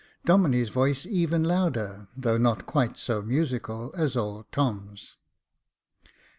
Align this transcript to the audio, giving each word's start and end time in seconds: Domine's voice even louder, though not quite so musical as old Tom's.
Domine's 0.25 0.69
voice 0.69 1.05
even 1.05 1.43
louder, 1.43 2.07
though 2.17 2.39
not 2.39 2.65
quite 2.65 2.97
so 2.97 3.21
musical 3.21 3.93
as 3.95 4.17
old 4.17 4.51
Tom's. 4.51 5.15